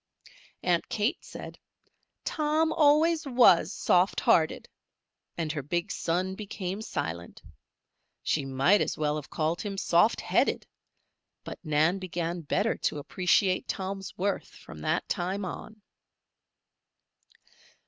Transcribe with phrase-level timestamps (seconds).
[0.63, 1.59] Aunt Kate said:
[2.25, 4.67] "Tom always was soft hearted,"
[5.37, 7.43] and her big son became silent.
[8.23, 10.65] She might as well have called him "soft headed";
[11.43, 15.83] but Nan began better to appreciate Tom's worth from that time on.